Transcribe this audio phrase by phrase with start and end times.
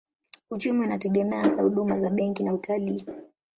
[0.51, 3.05] Uchumi unategemea hasa huduma za benki na utalii.